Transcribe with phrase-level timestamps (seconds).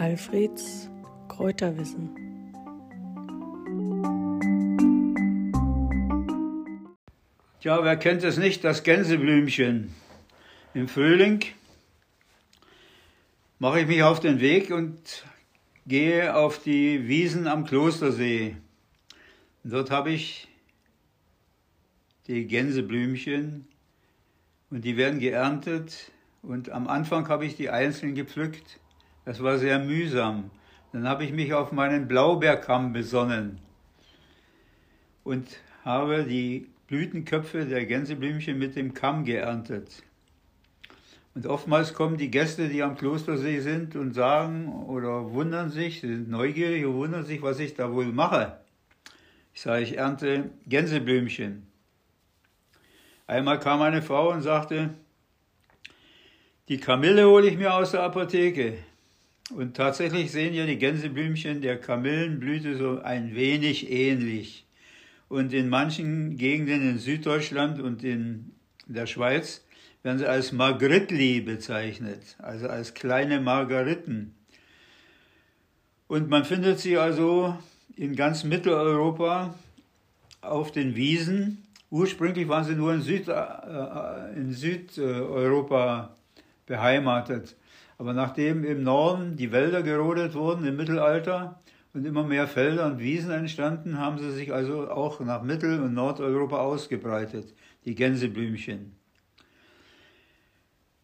[0.00, 0.88] Alfreds
[1.28, 2.08] Kräuterwissen.
[7.60, 9.94] Tja, wer kennt es nicht, das Gänseblümchen?
[10.72, 11.44] Im Frühling
[13.58, 15.26] mache ich mich auf den Weg und
[15.86, 18.56] gehe auf die Wiesen am Klostersee.
[19.64, 20.48] Und dort habe ich
[22.26, 23.68] die Gänseblümchen
[24.70, 28.80] und die werden geerntet und am Anfang habe ich die einzeln gepflückt.
[29.24, 30.50] Das war sehr mühsam.
[30.92, 33.58] Dann habe ich mich auf meinen Blaubeerkamm besonnen
[35.24, 35.46] und
[35.84, 40.02] habe die Blütenköpfe der Gänseblümchen mit dem Kamm geerntet.
[41.34, 46.28] Und oftmals kommen die Gäste, die am Klostersee sind und sagen oder wundern sich, sind
[46.28, 48.58] neugierig und wundern sich, was ich da wohl mache.
[49.54, 51.66] Ich sage, ich ernte Gänseblümchen.
[53.28, 54.90] Einmal kam eine Frau und sagte,
[56.68, 58.78] die Kamille hole ich mir aus der Apotheke.
[59.50, 64.64] Und tatsächlich sehen ja die Gänseblümchen der Kamillenblüte so ein wenig ähnlich.
[65.28, 68.52] Und in manchen Gegenden in Süddeutschland und in
[68.86, 69.64] der Schweiz
[70.02, 74.34] werden sie als Margritli bezeichnet, also als kleine Margariten.
[76.08, 77.56] Und man findet sie also
[77.96, 79.54] in ganz Mitteleuropa
[80.40, 81.66] auf den Wiesen.
[81.90, 86.16] Ursprünglich waren sie nur in, Süd, äh, in Südeuropa
[86.66, 87.56] beheimatet.
[88.00, 91.60] Aber nachdem im Norden die Wälder gerodet wurden im Mittelalter
[91.92, 95.92] und immer mehr Felder und Wiesen entstanden, haben sie sich also auch nach Mittel- und
[95.92, 97.52] Nordeuropa ausgebreitet,
[97.84, 98.96] die Gänseblümchen.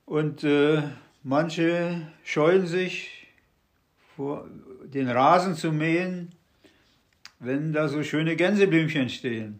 [0.06, 0.84] Und äh,
[1.22, 3.28] manche scheuen sich,
[4.16, 4.48] vor,
[4.82, 6.30] den Rasen zu mähen,
[7.40, 9.58] wenn da so schöne Gänseblümchen stehen.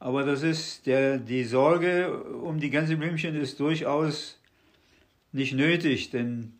[0.00, 4.39] Aber das ist der, die Sorge um die Gänseblümchen ist durchaus
[5.32, 6.52] nicht nötig, denn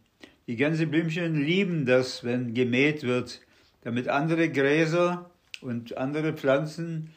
[0.47, 3.41] die Gänseblümchen lieben das, wenn gemäht wird,
[3.83, 5.31] damit andere Gräser
[5.61, 7.11] und andere Pflanzen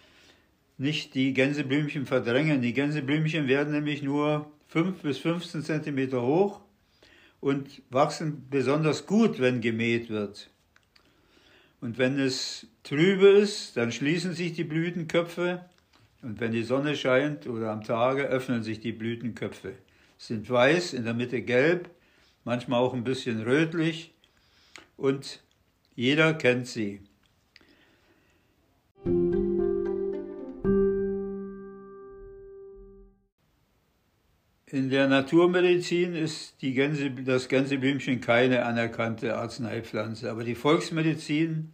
[0.78, 2.62] nicht die Gänseblümchen verdrängen.
[2.62, 6.62] Die Gänseblümchen werden nämlich nur 5 bis 15 Zentimeter hoch
[7.40, 10.50] und wachsen besonders gut, wenn gemäht wird.
[11.82, 15.66] Und wenn es trübe ist, dann schließen sich die Blütenköpfe
[16.22, 19.74] und wenn die Sonne scheint oder am Tage öffnen sich die Blütenköpfe.
[20.26, 21.90] Sind weiß, in der Mitte gelb,
[22.46, 24.14] manchmal auch ein bisschen rötlich
[24.96, 25.44] und
[25.96, 27.02] jeder kennt sie.
[34.66, 41.74] In der Naturmedizin ist Gänse, das Gänseblümchen keine anerkannte Arzneipflanze, aber die Volksmedizin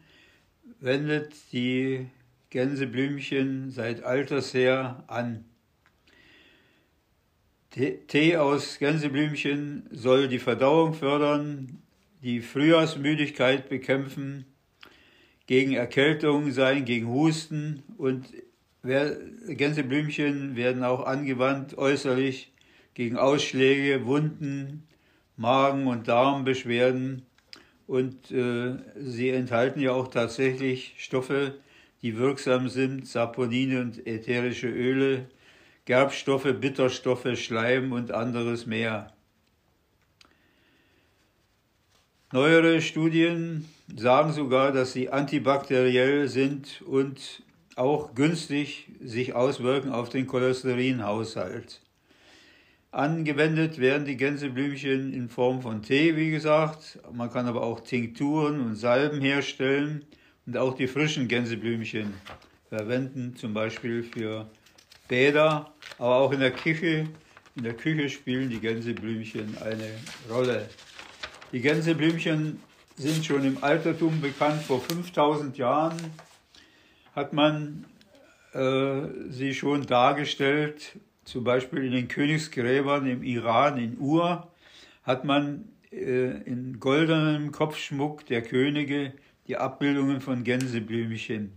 [0.80, 2.08] wendet die
[2.50, 5.46] Gänseblümchen seit alters her an.
[7.72, 11.80] Tee aus Gänseblümchen soll die Verdauung fördern,
[12.24, 14.46] die Frühjahrsmüdigkeit bekämpfen,
[15.46, 18.26] gegen Erkältung sein, gegen Husten und
[18.84, 22.52] Gänseblümchen werden auch angewandt äußerlich
[22.94, 24.88] gegen Ausschläge, Wunden,
[25.38, 27.24] Magen- und Darmbeschwerden.
[27.88, 31.56] Und äh, sie enthalten ja auch tatsächlich Stoffe,
[32.02, 35.26] die wirksam sind, Saponine und ätherische Öle,
[35.90, 39.12] Gerbstoffe, Bitterstoffe, Schleim und anderes mehr.
[42.32, 47.42] Neuere Studien sagen sogar, dass sie antibakteriell sind und
[47.76, 51.82] auch günstig sich auswirken auf den Cholesterinhaushalt.
[52.92, 57.00] Angewendet werden die Gänseblümchen in Form von Tee, wie gesagt.
[57.12, 60.06] Man kann aber auch Tinkturen und Salben herstellen
[60.46, 62.14] und auch die frischen Gänseblümchen
[62.70, 64.52] verwenden, zum Beispiel für
[65.08, 67.08] Bäder, aber auch in der Küche.
[67.56, 69.92] In der Küche spielen die Gänseblümchen eine
[70.30, 70.70] Rolle.
[71.52, 72.60] Die Gänseblümchen
[72.96, 74.62] sind schon im Altertum bekannt.
[74.64, 75.98] Vor 5000 Jahren
[77.16, 77.86] hat man
[78.54, 84.52] äh, sie schon dargestellt zum Beispiel in den Königsgräbern im Iran, in Ur,
[85.04, 89.14] hat man äh, in goldenem Kopfschmuck der Könige
[89.48, 91.52] die Abbildungen von Gänseblümchen.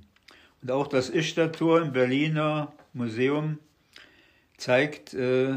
[0.60, 3.58] Und auch das Ischtar-Tor im Berliner Museum
[4.62, 5.54] zeigt äh,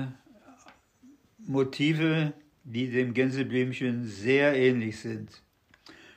[1.37, 5.43] Motive, die dem Gänseblümchen sehr ähnlich sind.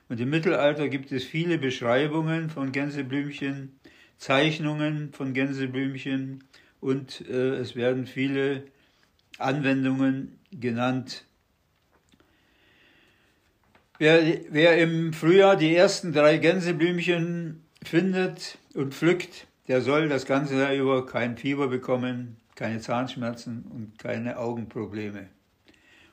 [0.09, 3.79] Und im Mittelalter gibt es viele Beschreibungen von Gänseblümchen,
[4.17, 6.45] Zeichnungen von Gänseblümchen
[6.81, 8.63] und äh, es werden viele
[9.37, 11.27] Anwendungen genannt.
[13.99, 20.59] Wer, wer im Frühjahr die ersten drei Gänseblümchen findet und pflückt, der soll das ganze
[20.59, 25.29] Jahr über kein Fieber bekommen, keine Zahnschmerzen und keine Augenprobleme.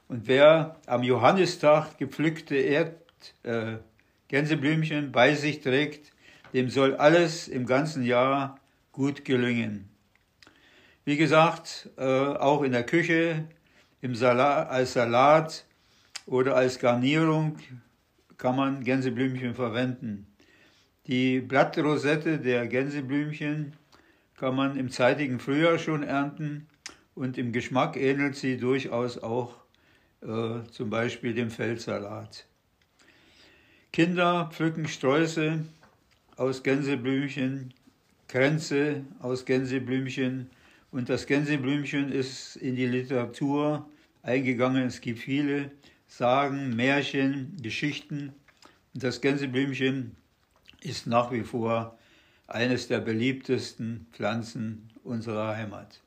[0.07, 2.94] Und wer am Johannistag gepflückte Erd
[3.42, 3.77] äh,
[4.27, 6.12] Gänseblümchen bei sich trägt,
[6.53, 8.59] dem soll alles im ganzen Jahr
[8.92, 9.89] gut gelingen.
[11.03, 13.45] Wie gesagt, äh, auch in der Küche,
[14.01, 15.65] im Salat, als Salat
[16.27, 17.57] oder als Garnierung
[18.38, 20.27] kann man Gänseblümchen verwenden.
[21.07, 23.74] Die Blattrosette der Gänseblümchen
[24.38, 26.68] kann man im zeitigen Frühjahr schon ernten
[27.14, 29.56] und im Geschmack ähnelt sie durchaus auch
[30.22, 32.46] äh, zum Beispiel dem Feldsalat.
[33.94, 35.64] Kinder pflücken Sträuße
[36.36, 37.74] aus Gänseblümchen,
[38.28, 40.50] Kränze aus Gänseblümchen
[40.92, 43.90] und das Gänseblümchen ist in die Literatur
[44.22, 44.84] eingegangen.
[44.84, 45.72] Es gibt viele
[46.08, 48.34] Sagen, Märchen, Geschichten
[48.94, 50.16] und das Gänseblümchen
[50.81, 51.98] ist nach wie vor
[52.47, 56.01] eines der beliebtesten Pflanzen unserer Heimat.